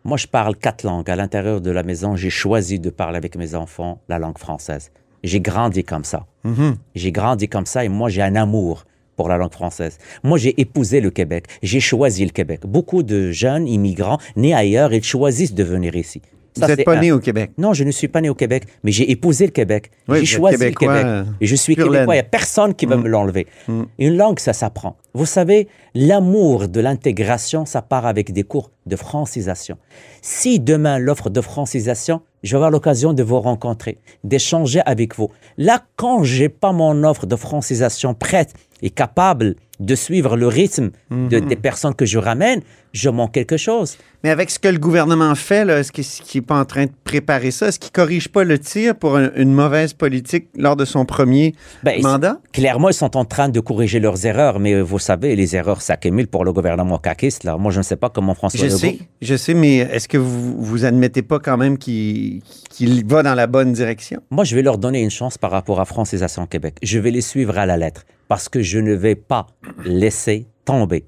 moi, 0.02 0.16
je 0.16 0.26
parle 0.26 0.56
quatre 0.56 0.82
langues. 0.82 1.08
À 1.08 1.14
l'intérieur 1.14 1.60
de 1.60 1.70
la 1.70 1.84
maison, 1.84 2.16
j'ai 2.16 2.30
choisi 2.30 2.80
de 2.80 2.90
parler 2.90 3.18
avec 3.18 3.36
mes 3.36 3.54
enfants 3.54 4.00
la 4.08 4.18
langue 4.18 4.38
française. 4.38 4.90
J'ai 5.24 5.40
grandi 5.40 5.84
comme 5.84 6.04
ça. 6.04 6.26
Mhm. 6.44 6.76
J'ai 6.94 7.12
grandi 7.12 7.48
comme 7.48 7.66
ça 7.66 7.84
et 7.84 7.88
moi, 7.88 8.08
j'ai 8.08 8.22
un 8.22 8.36
amour 8.36 8.84
pour 9.16 9.28
la 9.28 9.36
langue 9.36 9.52
française. 9.52 9.98
Moi, 10.22 10.38
j'ai 10.38 10.58
épousé 10.60 11.00
le 11.00 11.10
Québec. 11.10 11.44
J'ai 11.62 11.80
choisi 11.80 12.24
le 12.24 12.30
Québec. 12.30 12.60
Beaucoup 12.66 13.02
de 13.02 13.30
jeunes 13.30 13.68
immigrants 13.68 14.18
nés 14.36 14.54
ailleurs, 14.54 14.92
ils 14.94 15.04
choisissent 15.04 15.54
de 15.54 15.62
venir 15.64 15.94
ici. 15.94 16.22
Vous 16.56 16.66
n'êtes 16.66 16.84
pas 16.84 16.96
un- 16.96 17.00
né 17.00 17.12
au 17.12 17.20
Québec. 17.20 17.52
Non, 17.58 17.72
je 17.74 17.84
ne 17.84 17.92
suis 17.92 18.08
pas 18.08 18.20
né 18.20 18.28
au 18.28 18.34
Québec, 18.34 18.64
mais 18.82 18.90
j'ai 18.90 19.08
épousé 19.10 19.44
le 19.46 19.52
Québec. 19.52 19.90
Oui, 20.08 20.20
j'ai 20.20 20.26
choisi 20.36 20.64
le 20.64 20.72
Québec. 20.72 21.06
Et 21.40 21.46
je 21.46 21.54
suis 21.54 21.76
Québécois, 21.76 22.14
il 22.14 22.16
n'y 22.16 22.18
a 22.18 22.24
personne 22.24 22.74
qui 22.74 22.86
va 22.86 22.96
Mm. 22.96 23.02
me 23.02 23.08
l'enlever. 23.08 23.46
Mm. 23.68 23.82
Une 23.98 24.16
langue, 24.16 24.40
ça 24.40 24.52
s'apprend. 24.52 24.96
Vous 25.14 25.26
savez, 25.26 25.68
l'amour 25.94 26.66
de 26.68 26.80
l'intégration, 26.80 27.66
ça 27.66 27.82
part 27.82 28.04
avec 28.04 28.32
des 28.32 28.42
cours 28.42 28.70
de 28.86 28.96
francisation. 28.96 29.76
Si 30.22 30.58
demain, 30.58 30.98
l'offre 30.98 31.30
de 31.30 31.40
francisation, 31.40 32.20
je 32.42 32.50
vais 32.50 32.56
avoir 32.56 32.70
l'occasion 32.70 33.12
de 33.12 33.22
vous 33.22 33.40
rencontrer, 33.40 33.98
d'échanger 34.24 34.80
avec 34.86 35.16
vous. 35.16 35.30
Là, 35.58 35.82
quand 35.96 36.22
j'ai 36.24 36.48
pas 36.48 36.72
mon 36.72 37.04
offre 37.04 37.26
de 37.26 37.36
francisation 37.36 38.14
prête 38.14 38.54
et 38.82 38.90
capable 38.90 39.56
de 39.78 39.94
suivre 39.94 40.36
le 40.36 40.46
rythme 40.46 40.90
de- 41.10 41.40
Mhm. 41.40 41.46
des 41.48 41.56
personnes 41.56 41.94
que 41.94 42.04
je 42.04 42.18
ramène, 42.18 42.60
je 42.92 43.08
manque 43.08 43.32
quelque 43.32 43.56
chose. 43.56 43.96
Mais 44.22 44.28
avec 44.28 44.50
ce 44.50 44.58
que 44.58 44.68
le 44.68 44.78
gouvernement 44.78 45.34
fait, 45.34 45.66
est-ce 45.68 45.90
qu'il 45.92 46.04
n'est 46.40 46.46
pas 46.46 46.58
en 46.60 46.66
train 46.66 46.84
de 46.84 46.90
préparer 47.04 47.50
ça? 47.50 47.68
Est-ce 47.68 47.78
qu'il 47.78 47.88
ne 47.88 47.94
corrige 48.04 48.28
pas 48.28 48.44
le 48.44 48.58
tir 48.58 48.94
pour 48.94 49.16
un- 49.16 49.30
une 49.36 49.54
mauvaise 49.54 49.94
politique 49.94 50.48
lors 50.54 50.76
de 50.76 50.84
son 50.84 51.06
premier 51.06 51.54
Ben, 51.82 52.02
mandat? 52.02 52.38
Clairement, 52.52 52.90
ils 52.90 52.94
sont 52.94 53.16
en 53.16 53.24
train 53.24 53.48
de 53.48 53.58
corriger 53.60 54.00
leurs 54.00 54.26
erreurs, 54.26 54.60
mais 54.60 54.78
vous 54.82 54.98
savez, 54.98 55.34
les 55.34 55.56
erreurs 55.56 55.80
s'accumulent 55.80 56.26
pour 56.28 56.44
le 56.44 56.52
gouvernement 56.52 56.98
caquiste. 56.98 57.44
Là. 57.44 57.56
Moi, 57.56 57.72
je 57.72 57.78
ne 57.78 57.82
sais 57.84 57.96
pas 57.96 58.10
comment 58.10 58.34
François 58.34 58.60
Je 58.60 58.66
Legault... 58.66 58.76
sais, 58.78 58.98
je 59.22 59.34
sais, 59.36 59.54
mais 59.54 59.76
est-ce 59.78 60.08
que 60.08 60.18
vous, 60.18 60.62
vous 60.62 60.84
admettez 60.84 61.22
pas 61.22 61.38
quand 61.38 61.56
même 61.56 61.78
qu'il 61.78 62.29
qu'il 62.70 63.04
va 63.06 63.22
dans 63.22 63.34
la 63.34 63.46
bonne 63.46 63.72
direction? 63.72 64.22
Moi, 64.30 64.44
je 64.44 64.54
vais 64.54 64.62
leur 64.62 64.78
donner 64.78 65.02
une 65.02 65.10
chance 65.10 65.36
par 65.38 65.50
rapport 65.50 65.80
à 65.80 65.84
Francisation 65.84 66.46
Québec. 66.46 66.76
Je 66.82 66.98
vais 66.98 67.10
les 67.10 67.20
suivre 67.20 67.58
à 67.58 67.66
la 67.66 67.76
lettre 67.76 68.04
parce 68.28 68.48
que 68.48 68.62
je 68.62 68.78
ne 68.78 68.94
vais 68.94 69.14
pas 69.16 69.46
laisser 69.84 70.46
tomber 70.64 71.04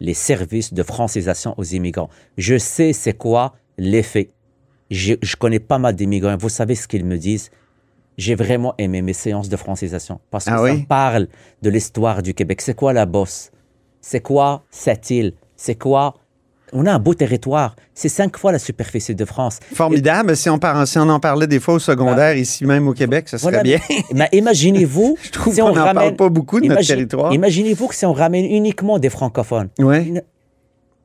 les 0.00 0.14
services 0.14 0.74
de 0.74 0.82
francisation 0.82 1.54
aux 1.56 1.64
immigrants. 1.64 2.10
Je 2.36 2.58
sais 2.58 2.92
c'est 2.92 3.14
quoi 3.16 3.54
l'effet. 3.78 4.30
Je, 4.90 5.14
je 5.22 5.36
connais 5.36 5.60
pas 5.60 5.78
mal 5.78 5.94
d'immigrants. 5.94 6.36
Vous 6.38 6.48
savez 6.48 6.74
ce 6.74 6.86
qu'ils 6.88 7.04
me 7.04 7.16
disent 7.16 7.50
J'ai 8.18 8.34
vraiment 8.34 8.74
aimé 8.78 9.02
mes 9.02 9.12
séances 9.14 9.48
de 9.48 9.56
francisation 9.56 10.20
parce 10.30 10.44
que 10.46 10.50
Ah 10.50 10.56
ça 10.58 10.62
oui? 10.62 10.84
parle 10.88 11.28
de 11.62 11.70
l'histoire 11.70 12.22
du 12.22 12.34
Québec. 12.34 12.60
C'est 12.60 12.74
quoi 12.74 12.92
la 12.92 13.06
bosse? 13.06 13.50
C'est 14.00 14.20
quoi 14.20 14.64
cette 14.70 15.08
île? 15.10 15.32
C'est 15.56 15.76
quoi 15.76 16.14
On 16.76 16.86
a 16.86 16.92
un 16.92 16.98
beau 16.98 17.14
territoire. 17.14 17.76
C'est 17.94 18.08
cinq 18.08 18.36
fois 18.36 18.50
la 18.52 18.58
superficie 18.58 19.14
de 19.14 19.24
France. 19.24 19.60
Formidable. 19.74 20.36
Si 20.36 20.50
on, 20.50 20.58
par- 20.58 20.86
si 20.88 20.98
on 20.98 21.08
en 21.08 21.20
parlait 21.20 21.46
des 21.46 21.60
fois 21.60 21.74
au 21.74 21.78
secondaire, 21.78 22.36
ici 22.36 22.64
même 22.66 22.88
au 22.88 22.92
Québec, 22.92 23.28
ça 23.28 23.38
serait 23.38 23.52
Bah. 23.52 23.60
Voilà. 23.64 23.78
bien. 23.88 23.96
Mais 24.12 24.28
imaginez-vous. 24.32 25.16
Je 25.22 25.30
trouve 25.30 25.54
si 25.54 25.60
qu'on 25.60 25.66
on 25.66 25.74
n'en 25.74 25.84
parle 25.84 25.98
ramène- 25.98 26.16
pas 26.16 26.28
beaucoup 26.28 26.60
de 26.60 26.66
notre 26.66 26.82
territoire. 26.84 27.32
Imaginez-vous 27.32 27.86
que 27.86 27.94
si 27.94 28.04
on 28.04 28.12
ramène 28.12 28.44
uniquement 28.44 28.98
des 28.98 29.08
francophones, 29.08 29.68
Oui. 29.78 30.14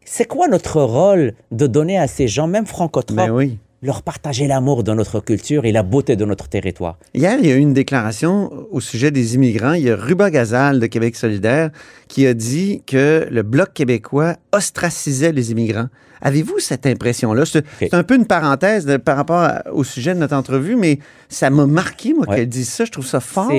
c'est 0.05 0.25
quoi 0.25 0.47
notre 0.47 0.81
rôle 0.81 1.33
de 1.51 1.67
donner 1.67 1.99
à 1.99 2.07
ces 2.07 2.27
gens, 2.27 2.47
même 2.47 2.65
francotropes, 2.65 3.15
Ben 3.17 3.29
oui. 3.29 3.59
Leur 3.81 4.01
partager 4.03 4.48
l'amour 4.48 4.83
de 4.83 4.91
notre 4.93 5.19
culture 5.21 5.65
et 5.65 5.71
la 5.71 5.83
beauté 5.83 6.15
de 6.15 6.25
notre 6.25 6.48
territoire 6.50 6.98
Hier, 7.13 7.38
il 7.41 7.48
y 7.48 7.51
a 7.51 7.55
eu 7.55 7.59
une 7.59 7.74
déclaration 7.74 8.51
au 8.71 8.79
sujet 8.81 9.09
des 9.12 9.36
immigrants. 9.36 9.74
Il 9.74 9.83
y 9.83 9.89
a 9.89 9.95
Ruba 9.95 10.29
Gazal 10.31 10.79
de 10.79 10.86
Québec 10.88 11.15
solidaire 11.15 11.69
qui 12.07 12.27
a 12.27 12.33
dit 12.33 12.83
que 12.86 13.27
le 13.31 13.41
Bloc 13.43 13.74
québécois 13.74 14.36
ostracisait 14.51 15.31
les 15.31 15.51
immigrants. 15.51 15.88
Avez-vous 16.21 16.59
cette 16.59 16.86
impression-là? 16.86 17.45
C'est 17.45 17.93
un 17.93 18.03
peu 18.03 18.15
une 18.15 18.25
parenthèse 18.25 18.86
de- 18.86 18.98
par 18.98 19.15
rapport 19.15 19.39
à- 19.39 19.63
au 19.71 19.86
sujet 19.86 20.13
de 20.13 20.19
notre 20.19 20.36
entrevue, 20.36 20.75
mais 20.75 21.00
ça 21.29 21.50
m'a 21.50 21.65
marqué, 21.65 22.13
moi, 22.13 22.27
Ouais. 22.27 22.36
qu'elle 22.38 22.50
dise 22.50 22.67
ça. 22.69 22.83
Je 22.83 22.91
trouve 22.91 23.05
ça 23.05 23.21
fort. 23.21 23.50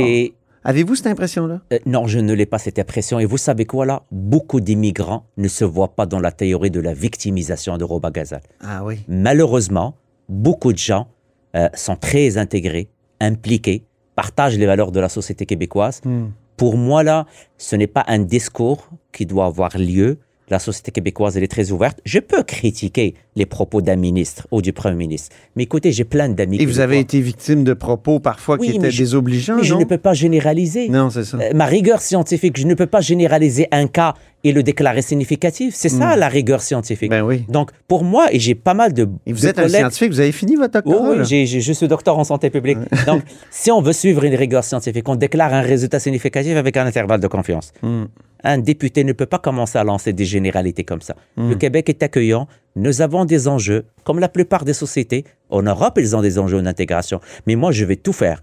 Avez-vous 0.63 0.95
cette 0.95 1.07
impression-là? 1.07 1.61
Euh, 1.73 1.79
non, 1.87 2.07
je 2.07 2.19
ne 2.19 2.35
l'ai 2.35 2.45
pas 2.45 2.59
cette 2.59 2.79
impression. 2.79 3.19
Et 3.19 3.25
vous 3.25 3.39
savez 3.39 3.65
quoi 3.65 3.87
là? 3.87 4.03
Beaucoup 4.13 4.61
d'immigrants 4.61 5.25
ne 5.39 5.49
se 5.49 5.65
voient 5.65 5.95
pas 5.97 6.05
dans 6.05 6.21
la 6.21 6.33
théorie 6.33 6.71
de 6.71 6.81
la 6.81 6.93
victimisation 6.93 7.79
de 7.79 7.85
Roba 7.85 8.11
Gazal. 8.11 8.43
Ah 8.63 8.85
oui. 8.85 8.97
Malheureusement, 9.09 9.95
beaucoup 10.31 10.73
de 10.73 10.79
gens 10.79 11.09
euh, 11.57 11.69
sont 11.75 11.97
très 11.97 12.39
intégrés, 12.39 12.89
impliqués, 13.21 13.85
partagent 14.15 14.57
les 14.57 14.67
valeurs 14.67 14.93
de 14.93 15.01
la 15.01 15.09
société 15.09 15.45
québécoise. 15.45 16.01
Hmm. 16.05 16.29
Pour 16.57 16.77
moi, 16.77 17.03
là, 17.03 17.27
ce 17.59 17.77
n'est 17.77 17.87
pas 17.87 18.05
un 18.07 18.21
discours 18.21 18.89
qui 19.13 19.27
doit 19.27 19.47
avoir 19.47 19.77
lieu. 19.77 20.19
La 20.51 20.59
société 20.59 20.91
québécoise, 20.91 21.37
elle 21.37 21.45
est 21.45 21.49
très 21.49 21.71
ouverte. 21.71 22.01
Je 22.05 22.19
peux 22.19 22.43
critiquer 22.43 23.15
les 23.37 23.47
propos 23.47 23.81
d'un 23.83 23.95
ministre 23.97 24.49
ou 24.51 24.61
du 24.63 24.73
premier 24.73 24.97
ministre. 24.97 25.29
Mais 25.55 25.63
écoutez, 25.63 25.93
j'ai 25.93 26.03
plein 26.05 26.29
d'amis. 26.29 26.61
Et 26.61 26.67
vous 26.67 26.81
avez 26.81 26.99
été 26.99 27.21
victime 27.21 27.63
de 27.63 27.73
propos 27.73 28.19
parfois 28.19 28.57
Oui, 28.59 28.69
qui 28.71 28.77
étaient 28.77 28.91
je- 28.91 28.99
désobligeants, 28.99 29.57
Mais 29.57 29.63
je 29.63 29.75
ne 29.75 29.85
peux 29.85 29.97
pas 29.99 30.13
généraliser. 30.13 30.89
Non, 30.89 31.09
c'est 31.09 31.23
ça. 31.25 31.39
Euh, 31.39 31.53
ma 31.55 31.67
rigueur 31.67 32.01
scientifique, 32.03 32.59
je 32.59 32.67
ne 32.67 32.75
peux 32.75 32.87
pas 32.89 33.01
généraliser 33.01 33.69
un 33.71 33.87
cas 33.87 34.15
et 34.43 34.53
le 34.53 34.63
déclarer 34.65 35.03
significatif. 35.03 35.75
C'est 35.77 35.89
ça 35.89 36.17
la 36.17 36.27
rigueur 36.29 36.63
scientifique. 36.63 37.11
Hmm. 37.11 37.15
Ben 37.15 37.23
oui. 37.23 37.45
Donc, 37.49 37.71
pour 37.87 38.03
moi, 38.03 38.27
et 38.33 38.41
j'ai 38.41 38.55
pas 38.57 38.75
mal 38.75 38.93
de. 38.93 39.09
Et 39.27 39.33
vous 39.33 39.43
de 39.43 39.47
êtes 39.47 39.59
un 39.61 39.69
scientifique, 39.69 40.11
vous 40.11 40.21
avez 40.21 40.33
fini 40.33 40.57
votre 40.57 40.81
Oh 40.85 40.91
doctorat? 40.91 41.11
oui, 41.19 41.25
j'ai- 41.27 41.47
j'ai- 41.47 41.61
je 41.61 41.73
suis 41.73 41.87
docteur 41.87 42.19
en 42.19 42.25
santé 42.25 42.51
publique. 42.51 42.79
Donc, 43.07 43.23
si 43.51 43.71
on 43.71 43.81
veut 43.83 43.93
suivre 43.93 44.25
une 44.25 44.35
rigueur 44.35 44.65
scientifique, 44.65 45.09
on 45.09 45.15
déclare 45.15 45.55
un 45.55 45.61
résultat 45.61 46.01
significatif 46.01 46.57
avec 46.57 46.77
un 46.77 46.87
intervalle 46.87 47.21
de 47.21 47.29
confiance. 47.29 47.73
Hmm. 47.83 48.05
Un 48.45 48.59
député 48.59 49.05
ne 49.05 49.13
peut 49.13 49.27
pas 49.27 49.39
commencer 49.39 49.79
à 49.79 49.85
lancer 49.85 50.13
des 50.13 50.25
généralités 50.25 50.85
comme 50.85 51.01
ça. 51.03 51.15
Hmm. 51.37 51.51
Le 51.51 51.55
Québec 51.57 51.89
est 51.89 52.03
accueillant. 52.03 52.47
Nous 52.77 53.03
avons 53.03 53.25
des 53.25 53.49
enjeux, 53.49 53.85
comme 54.05 54.19
la 54.19 54.29
plupart 54.29 54.65
des 54.65 54.73
sociétés. 54.75 55.25
En 55.51 55.63
Europe, 55.63 55.99
ils 55.99 56.17
ont 56.17 56.23
des 56.23 56.39
enjeux 56.39 56.63
d'intégration. 56.63 57.21
Mais 57.47 57.55
moi, 57.57 57.73
je 57.73 57.85
vais 57.85 57.97
tout 57.97 58.13
faire, 58.13 58.43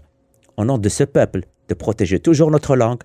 au 0.56 0.64
nom 0.64 0.78
de 0.78 0.88
ce 0.88 1.04
peuple, 1.04 1.42
de 1.68 1.74
protéger 1.74 2.20
toujours 2.20 2.50
notre 2.50 2.76
langue, 2.76 3.00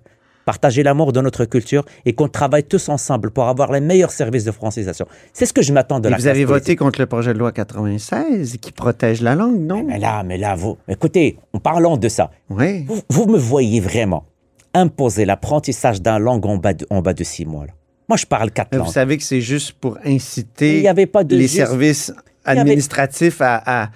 partager 0.45 0.83
l'amour 0.83 1.13
de 1.13 1.21
notre 1.21 1.45
culture 1.45 1.85
et 2.05 2.11
qu'on 2.13 2.27
travaille 2.27 2.65
tous 2.65 2.89
ensemble 2.89 3.31
pour 3.31 3.45
avoir 3.47 3.71
les 3.71 3.79
meilleurs 3.79 4.11
services 4.11 4.43
de 4.43 4.51
francisation. 4.51 5.05
C'est 5.31 5.45
ce 5.45 5.53
que 5.53 5.61
je 5.61 5.71
m'attends 5.71 6.01
de 6.01 6.09
Et 6.09 6.11
la 6.11 6.17
vous 6.17 6.27
avez 6.27 6.43
voté 6.43 6.59
politique. 6.59 6.79
contre 6.79 6.99
le 6.99 7.05
projet 7.05 7.33
de 7.33 7.39
loi 7.39 7.53
96 7.53 8.57
qui 8.61 8.71
protège 8.73 9.21
la 9.21 9.35
langue, 9.35 9.59
non? 9.59 9.83
Mais 9.83 9.99
là, 9.99 10.23
mais 10.23 10.37
là, 10.37 10.55
vous, 10.55 10.77
écoutez, 10.87 11.37
en 11.53 11.59
parlant 11.59 11.95
de 11.97 12.09
ça, 12.09 12.29
Oui. 12.49 12.83
Vous, 12.87 12.99
vous 13.09 13.25
me 13.27 13.37
voyez 13.37 13.79
vraiment 13.79 14.25
imposer 14.73 15.25
l'apprentissage 15.25 16.01
d'un 16.01 16.19
langue 16.19 16.45
en 16.45 16.57
bas, 16.57 16.73
de, 16.73 16.85
en 16.89 17.01
bas 17.01 17.13
de 17.13 17.23
six 17.23 17.45
mois. 17.45 17.65
là. 17.65 17.73
Moi, 18.09 18.17
je 18.17 18.25
parle 18.25 18.51
quatre 18.51 18.69
Mais 18.71 18.77
Vous 18.79 18.83
langues. 18.85 18.93
savez 18.93 19.17
que 19.17 19.23
c'est 19.23 19.41
juste 19.41 19.73
pour 19.73 19.97
inciter 20.03 20.77
Il 20.77 20.83
y 20.83 20.87
avait 20.87 21.05
pas 21.05 21.23
de 21.23 21.35
les 21.35 21.43
juste- 21.43 21.55
services 21.55 22.13
avait- 22.43 22.59
administratifs 22.59 23.39
à, 23.41 23.83
à- 23.83 23.89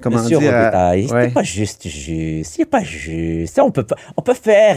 comment 0.00 0.22
Monsieur 0.22 0.38
dire, 0.38 0.54
à- 0.54 0.60
Robitaille, 0.64 1.06
ouais. 1.06 1.28
c'est 1.28 1.34
pas 1.34 1.42
juste 1.42 1.88
juste, 1.88 2.54
c'est 2.54 2.64
pas 2.66 2.82
juste. 2.82 3.58
On 3.58 3.70
peut, 3.70 3.84
pas- 3.84 3.96
on 4.16 4.22
peut 4.22 4.34
faire 4.34 4.76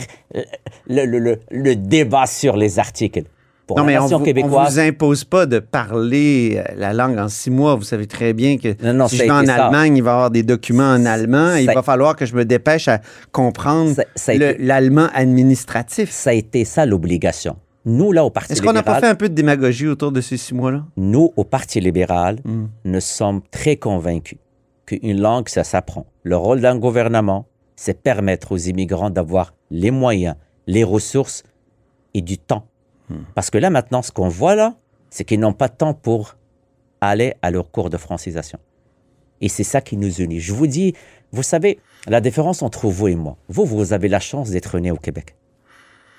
le, 0.87 1.05
le- 1.05 1.19
le- 1.19 1.39
le 1.51 1.75
débat 1.75 2.25
sur 2.25 2.55
les 2.55 2.79
articles. 2.79 3.23
Pour 3.69 3.77
Non, 3.77 3.83
la 3.83 3.91
mais 3.91 3.97
on 3.99 4.01
nation 4.01 4.17
on 4.17 4.23
québécoise, 4.23 4.73
vous 4.73 4.79
impose 4.79 5.23
pas 5.25 5.45
de 5.45 5.59
parler 5.59 6.55
euh, 6.57 6.73
la 6.75 6.91
langue 6.91 7.19
en 7.19 7.29
six 7.29 7.51
mois. 7.51 7.75
Vous 7.75 7.83
savez 7.83 8.07
très 8.07 8.33
bien 8.33 8.57
que 8.57 8.69
Non, 8.83 8.93
non, 8.93 9.07
si 9.07 9.17
je 9.17 9.23
vais 9.23 9.29
en 9.31 9.45
ça. 9.45 9.65
Allemagne, 9.65 9.95
il 9.97 10.01
va 10.03 10.09
y 10.09 10.13
avoir 10.15 10.31
des 10.31 10.41
documents 10.41 10.89
en 10.91 11.05
allemand. 11.05 11.53
il 11.53 11.67
va 11.67 11.83
falloir 11.83 12.15
que 12.15 12.25
je 12.25 12.33
me 12.35 12.45
dépêche 12.45 12.87
à 12.87 12.99
comprendre 13.31 13.93
l'allemand 14.57 15.07
administratif. 15.13 16.09
ça 16.09 16.31
a 16.31 16.33
été 16.33 16.65
ça 16.65 16.87
l'obligation. 16.87 17.57
Nous, 17.85 18.11
là, 18.11 18.25
au 18.25 18.31
Parti 18.31 18.53
Est-ce 18.53 18.61
qu'on 18.63 18.73
n'a 18.73 18.79
libéral, 18.79 19.01
pas 19.01 19.07
fait 19.07 19.11
un 19.11 19.15
peu 19.15 19.29
de 19.29 19.35
démagogie 19.35 19.87
autour 19.87 20.11
de 20.11 20.19
ces 20.21 20.35
six 20.37 20.53
mois-là? 20.55 20.83
nous, 20.97 21.31
au 21.37 21.43
Parti 21.43 21.79
libéral, 21.79 22.37
Hmm. 22.43 22.65
nous 22.85 22.99
sommes 23.01 23.41
très 23.51 23.75
convaincus 23.77 24.39
qu'une 24.87 25.21
langue, 25.21 25.47
ça 25.47 25.63
s'apprend. 25.63 26.07
Le 26.23 26.35
rôle 26.35 26.59
d'un 26.59 26.77
gouvernement, 26.77 27.45
c'est 27.75 28.01
permettre 28.01 28.51
aux 28.51 28.57
immigrants 28.57 29.11
d'avoir 29.11 29.53
les 29.69 29.91
moyens, 29.91 30.35
les 30.67 30.83
ressources 30.83 31.43
et 32.15 32.21
du 32.21 32.37
temps. 32.39 32.65
Parce 33.35 33.49
que 33.49 33.57
là, 33.57 33.69
maintenant, 33.69 34.01
ce 34.01 34.11
qu'on 34.11 34.27
voit 34.29 34.55
là, 34.55 34.75
c'est 35.09 35.23
qu'ils 35.23 35.39
n'ont 35.39 35.53
pas 35.53 35.67
de 35.67 35.75
temps 35.75 35.93
pour 35.93 36.35
aller 37.01 37.33
à 37.41 37.51
leur 37.51 37.71
cours 37.71 37.89
de 37.89 37.97
francisation. 37.97 38.59
Et 39.41 39.49
c'est 39.49 39.63
ça 39.63 39.81
qui 39.81 39.97
nous 39.97 40.15
unit. 40.15 40.39
Je 40.39 40.53
vous 40.53 40.67
dis, 40.67 40.93
vous 41.31 41.43
savez, 41.43 41.79
la 42.07 42.21
différence 42.21 42.61
entre 42.61 42.87
vous 42.87 43.07
et 43.07 43.15
moi, 43.15 43.37
vous, 43.47 43.65
vous 43.65 43.93
avez 43.93 44.07
la 44.07 44.19
chance 44.19 44.49
d'être 44.49 44.77
né 44.79 44.91
au 44.91 44.97
Québec. 44.97 45.35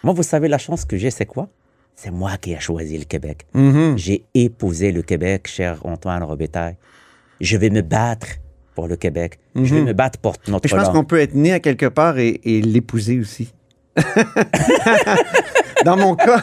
Moi, 0.03 0.15
vous 0.15 0.23
savez, 0.23 0.49
la 0.49 0.59
chance 0.59 0.85
que 0.85 0.97
j'ai, 0.97 1.11
c'est 1.11 1.27
quoi? 1.27 1.49
C'est 1.95 2.11
moi 2.11 2.39
qui 2.39 2.53
ai 2.53 2.61
choisi 2.61 2.97
le 2.97 3.05
Québec. 3.05 3.47
Mhm. 3.53 3.99
J'ai 3.99 4.25
épousé 4.35 4.91
le 4.91 5.03
Québec, 5.03 5.47
cher 5.47 5.85
Antoine 5.85 6.23
Robitaille. 6.23 6.77
Je 7.41 7.57
vais 7.59 7.69
me 7.69 7.83
battre 7.83 8.27
pour 8.75 8.87
le 8.89 8.97
Québec. 8.97 9.39
Je 9.55 9.75
vais 9.75 9.83
me 9.83 9.93
battre 9.93 10.19
pour 10.19 10.37
notre 10.49 10.65
Mais 10.65 10.71
je 10.71 10.77
pense 10.83 10.95
qu'on 10.95 11.05
peut 11.05 11.21
être 11.21 11.35
né 11.35 11.53
à 11.53 11.61
quelque 11.61 11.87
part 11.87 12.19
et, 12.19 12.41
et 12.45 12.63
l'épouser 12.63 13.19
aussi. 13.21 13.53
Dans 15.85 15.97
mon 15.97 16.15
cas, 16.15 16.43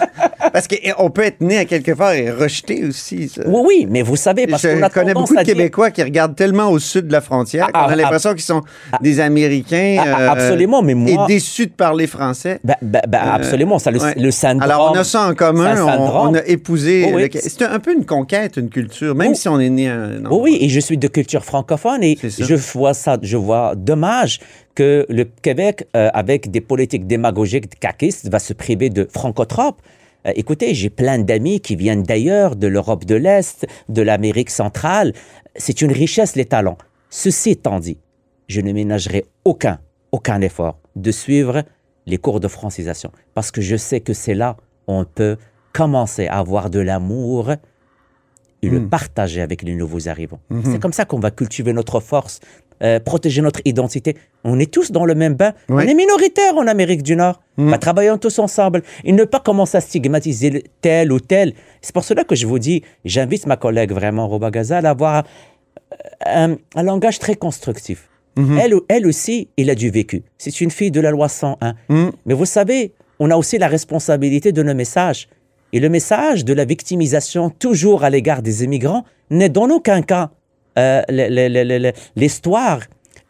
parce 0.52 0.68
qu'on 0.68 1.10
peut 1.10 1.24
être 1.24 1.42
né 1.42 1.58
à 1.58 1.66
quelque 1.66 1.92
part 1.92 2.14
et 2.14 2.32
rejeter 2.32 2.84
aussi. 2.86 3.30
ça. 3.30 3.42
Oui, 3.46 3.62
oui, 3.66 3.88
mais 3.90 4.02
vous 4.02 4.16
savez, 4.16 4.48
parce 4.48 4.62
qu'on 4.62 4.78
Je 4.78 4.84
a 4.84 4.90
connais 4.90 5.14
beaucoup 5.14 5.36
de 5.36 5.44
dire- 5.44 5.54
Québécois 5.56 5.92
qui 5.92 6.04
regardent 6.04 6.36
tellement 6.36 6.70
au 6.70 6.80
sud 6.80 7.08
de 7.08 7.12
la 7.12 7.22
frontière 7.22 7.68
Ah, 7.74 7.84
qu'on 7.86 7.90
a 7.90 7.94
ah, 7.94 7.96
l'impression 7.96 8.32
qu'ils 8.34 8.42
sont 8.44 8.62
des 9.02 9.20
Américains 9.20 9.98
Ah, 10.00 10.04
ah, 10.08 10.22
euh, 10.22 10.30
absolument, 10.30 10.82
mais 10.82 10.94
moi- 10.94 11.26
et 11.26 11.34
déçus 11.34 11.68
de 11.68 11.72
parler 11.72 12.08
français. 12.08 12.60
Ben, 12.64 12.76
ben, 12.82 13.02
ben, 13.08 13.20
absolument, 13.20 13.80
ça, 13.80 13.92
le, 13.92 14.02
Ouais. 14.02 14.14
le 14.18 14.32
syndrome. 14.32 14.70
Alors, 14.70 14.92
on 14.94 14.98
a 14.98 15.04
ça 15.04 15.28
en 15.28 15.34
commun. 15.34 15.76
On, 15.84 16.30
on 16.30 16.34
a 16.36 16.46
épousé. 16.46 17.12
Oui. 17.14 17.30
C'est 17.34 17.62
un, 17.64 17.80
peu 17.80 17.94
une 17.96 18.06
conquête, 18.06 18.58
une 18.58 18.70
culture, 18.70 19.16
même 19.16 19.32
Oh. 19.32 19.36
si 19.36 19.48
on 19.50 19.60
est 19.60 19.70
né 19.70 19.90
à 19.90 19.96
un 19.96 20.26
Oui, 20.30 20.40
oui, 20.42 20.58
et 20.62 20.70
je 20.70 20.80
suis 20.80 20.98
de 20.98 21.08
culture 21.08 21.44
francophone 21.44 22.04
et 22.04 22.18
je 22.24 22.56
vois 22.56 22.94
ça, 22.94 23.18
je 23.22 23.38
vois 23.38 23.74
dommage 23.76 24.40
que 24.76 25.06
le 25.10 25.24
Québec, 25.26 25.88
euh, 25.96 26.10
avec 26.14 26.52
des 26.52 26.62
politiques 26.62 27.08
démagogiques 27.08 27.80
caquistes, 27.80 28.30
va 28.30 28.38
se 28.40 28.54
priver 28.54 28.90
de 28.90 29.08
francotropes. 29.12 29.82
Euh, 30.26 30.32
écoutez, 30.36 30.74
j'ai 30.74 30.90
plein 30.90 31.20
d'amis 31.20 31.60
qui 31.60 31.76
viennent 31.76 32.04
d'ailleurs, 32.04 32.56
de 32.56 32.68
l'Europe 32.68 33.06
de 33.06 33.16
l'Est, 33.16 33.68
de 33.90 34.02
l'Amérique 34.02 34.50
centrale. 34.50 35.14
C'est 35.56 35.82
une 35.82 35.92
richesse, 35.92 36.36
les 36.36 36.46
talents. 36.46 36.78
Ceci 37.10 37.52
étant 37.52 37.80
dit, 37.80 37.98
je 38.48 38.62
ne 38.62 38.72
ménagerai 38.74 39.26
aucun, 39.46 39.80
aucun 40.12 40.42
effort 40.42 40.80
de 40.96 41.12
suivre 41.12 41.64
les 42.06 42.18
cours 42.18 42.40
de 42.40 42.48
francisation 42.48 43.12
parce 43.34 43.52
que 43.52 43.62
je 43.62 43.76
sais 43.76 44.00
que 44.00 44.14
c'est 44.14 44.34
là 44.34 44.58
où 44.88 44.94
on 44.94 45.06
peut 45.06 45.38
commencer 45.74 46.28
à 46.28 46.40
avoir 46.40 46.70
de 46.70 46.80
l'amour 46.80 47.52
et 48.64 48.70
Hmm. 48.70 48.74
le 48.74 48.88
partager 48.88 49.42
avec 49.42 49.62
les 49.62 49.76
nouveaux 49.76 50.08
arrivants. 50.10 50.40
C'est 50.64 50.80
comme 50.82 50.94
ça 50.94 51.06
qu'on 51.06 51.20
va 51.20 51.30
cultiver 51.30 51.74
notre 51.74 52.00
force, 52.00 52.40
euh, 52.84 53.00
protéger 53.00 53.42
notre 53.42 53.62
identité. 53.66 54.16
On 54.44 54.60
est 54.60 54.72
tous 54.72 54.92
dans 54.92 55.06
le 55.06 55.16
même 55.16 55.34
bain. 55.34 55.54
Oui. 55.70 55.84
On 55.86 55.88
est 55.88 55.94
minoritaire 55.94 56.56
en 56.58 56.68
Amérique 56.68 57.04
du 57.04 57.16
Nord. 57.16 57.42
Bah, 57.58 57.78
travaillons 57.78 58.18
tous 58.18 58.38
ensemble. 58.40 58.84
Et 59.04 59.12
ne 59.12 59.24
pas 59.24 59.40
commencer 59.40 59.78
à 59.78 59.82
stigmatiser 59.82 60.64
tel 60.82 61.12
ou 61.12 61.20
tel. 61.20 61.54
C'est 61.82 61.94
pour 61.94 62.04
cela 62.04 62.24
que 62.24 62.36
je 62.36 62.46
vous 62.46 62.60
dis, 62.60 62.84
j'invite 63.04 63.48
ma 63.48 63.58
collègue 63.58 63.92
vraiment, 63.92 64.28
Roba 64.28 64.52
Gazal, 64.52 64.86
à 64.86 64.92
avoir 64.92 65.24
un, 66.26 66.56
un 66.76 66.84
langage 66.84 67.20
très 67.20 67.36
constructif. 67.36 68.10
Elle, 68.38 68.76
elle 68.88 69.08
aussi, 69.08 69.50
il 69.58 69.70
a 69.72 69.76
du 69.76 69.90
vécu. 69.90 70.24
C'est 70.38 70.62
une 70.62 70.70
fille 70.70 70.92
de 70.92 71.02
la 71.02 71.10
loi 71.10 71.28
101. 71.28 71.74
Mais 71.90 72.34
vous 72.36 72.46
savez, 72.46 72.94
on 73.20 73.32
a 73.32 73.36
aussi 73.36 73.58
la 73.58 73.68
responsabilité 73.68 74.52
de 74.52 74.62
nos 74.62 74.76
messages. 74.76 75.28
Et 75.74 75.80
le 75.80 75.90
message 75.90 76.46
de 76.46 76.54
la 76.54 76.64
victimisation 76.64 77.50
toujours 77.50 78.04
à 78.04 78.10
l'égard 78.10 78.42
des 78.42 78.64
immigrants 78.64 79.06
n'est 79.30 79.50
dans 79.50 79.70
aucun 79.70 80.02
cas 80.02 80.30
euh, 80.78 81.02
l'histoire 82.16 82.80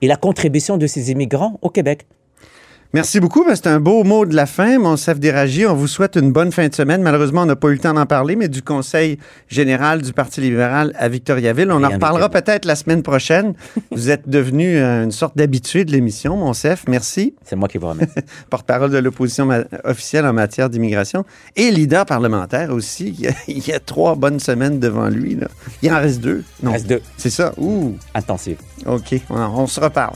et 0.02 0.08
la 0.08 0.16
contribution 0.16 0.78
de 0.78 0.88
ces 0.88 1.12
immigrants 1.12 1.60
au 1.62 1.70
Québec. 1.70 2.06
Merci 2.94 3.20
beaucoup. 3.20 3.44
Ben, 3.44 3.56
C'est 3.56 3.68
un 3.68 3.80
beau 3.80 4.04
mot 4.04 4.26
de 4.26 4.34
la 4.36 4.46
fin, 4.46 4.80
mon 4.80 4.96
chef 4.96 5.20
Déragi. 5.20 5.66
On 5.66 5.76
vous 5.76 5.88
souhaite 5.88 6.16
une 6.16 6.32
bonne 6.32 6.52
fin 6.54 6.68
de 6.70 6.74
semaine. 6.74 7.02
Malheureusement, 7.02 7.42
on 7.42 7.46
n'a 7.46 7.56
pas 7.58 7.68
eu 7.68 7.74
le 7.74 7.80
temps 7.80 7.94
d'en 7.94 8.06
parler, 8.06 8.36
mais 8.38 8.48
du 8.48 8.62
Conseil 8.62 9.20
général 9.50 10.02
du 10.02 10.14
Parti 10.14 10.40
libéral 10.42 10.94
à 10.98 11.10
Victoriaville. 11.10 11.70
On 11.72 11.84
en 11.84 11.90
reparlera 11.90 12.30
peut-être 12.30 12.66
la 12.66 12.76
semaine 12.76 13.04
prochaine. 13.04 13.54
vous 13.92 14.10
êtes 14.10 14.28
devenu 14.30 14.78
euh, 14.78 15.04
une 15.04 15.12
sorte 15.12 15.36
d'habitué 15.38 15.84
de 15.84 15.92
l'émission, 15.92 16.38
mon 16.38 16.54
chef. 16.54 16.86
Merci. 16.88 17.36
C'est 17.44 17.58
moi 17.58 17.68
qui 17.68 17.78
vous 17.78 17.88
remercie. 17.90 18.14
Porte-parole 18.50 18.90
de 18.90 18.98
l'opposition 19.00 19.50
officielle 19.84 20.26
en 20.26 20.34
matière 20.34 20.70
d'immigration 20.70 21.26
et 21.58 21.72
leader 21.72 22.06
parlementaire 22.06 22.72
aussi. 22.72 23.10
Il 23.18 23.20
y, 23.22 23.28
a, 23.28 23.32
il 23.48 23.68
y 23.68 23.74
a 23.74 23.80
trois 23.80 24.16
bonnes 24.16 24.40
semaines 24.40 24.80
devant 24.80 25.10
lui. 25.10 25.36
là. 25.36 25.48
Il 25.82 25.92
en 25.92 25.98
reste 26.00 26.22
deux. 26.22 26.44
Il 26.62 26.66
Non, 26.66 26.72
reste 26.72 26.88
deux. 26.88 27.02
c'est 27.18 27.30
ça. 27.30 27.54
Ouh. 27.58 27.96
Intensif. 28.16 28.58
OK, 28.86 29.16
on, 29.30 29.36
on 29.40 29.68
se 29.68 29.80
reparle. 29.80 30.16